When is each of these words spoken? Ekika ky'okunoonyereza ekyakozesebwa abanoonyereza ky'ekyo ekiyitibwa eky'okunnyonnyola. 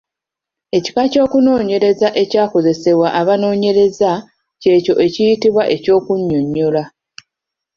Ekika 0.77 1.03
ky'okunoonyereza 1.11 2.07
ekyakozesebwa 2.21 3.07
abanoonyereza 3.19 4.11
ky'ekyo 4.61 4.93
ekiyitibwa 5.05 5.63
eky'okunnyonnyola. 5.75 6.83